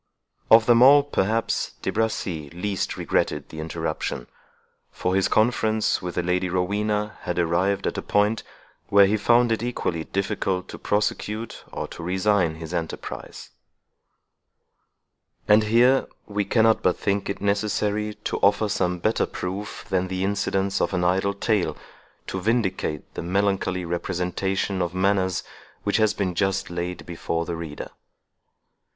Of 0.49 0.65
them 0.65 0.81
all, 0.81 1.03
perhaps, 1.03 1.73
De 1.83 1.91
Bracy 1.91 2.49
least 2.49 2.97
regretted 2.97 3.49
the 3.49 3.59
interruption; 3.59 4.25
for 4.89 5.13
his 5.13 5.27
conference 5.27 6.01
with 6.01 6.15
the 6.15 6.23
Lady 6.23 6.49
Rowena 6.49 7.19
had 7.21 7.37
arrived 7.37 7.85
at 7.85 7.99
a 7.99 8.01
point, 8.01 8.41
where 8.87 9.05
he 9.05 9.15
found 9.15 9.51
it 9.51 9.61
equally 9.61 10.05
difficult 10.05 10.67
to 10.69 10.79
prosecute 10.79 11.63
or 11.71 11.87
to 11.89 12.01
resign 12.01 12.55
his 12.55 12.73
enterprise. 12.73 13.51
And 15.47 15.65
here 15.65 16.07
we 16.25 16.45
cannot 16.45 16.81
but 16.81 16.97
think 16.97 17.29
it 17.29 17.39
necessary 17.39 18.15
to 18.23 18.37
offer 18.39 18.69
some 18.69 18.97
better 18.97 19.27
proof 19.27 19.85
than 19.87 20.07
the 20.07 20.23
incidents 20.23 20.81
of 20.81 20.95
an 20.95 21.03
idle 21.03 21.35
tale, 21.35 21.77
to 22.25 22.41
vindicate 22.41 23.13
the 23.13 23.21
melancholy 23.21 23.85
representation 23.85 24.81
of 24.81 24.95
manners 24.95 25.43
which 25.83 25.97
has 25.97 26.15
been 26.15 26.33
just 26.33 26.71
laid 26.71 27.05
before 27.05 27.45
the 27.45 27.55
reader. 27.55 27.91